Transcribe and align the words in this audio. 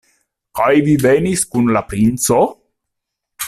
Kaj 0.59 0.69
vi 0.87 0.95
venis 1.03 1.45
kun 1.53 1.69
la 1.77 1.85
princo? 1.93 2.41